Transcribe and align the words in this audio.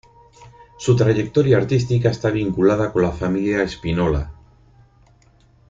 Su 0.79 0.95
trayectoria 0.95 1.57
artística 1.57 2.09
está 2.09 2.31
vinculada 2.31 2.91
con 2.91 3.03
la 3.03 3.11
familia 3.11 3.67
Spinola. 3.67 4.31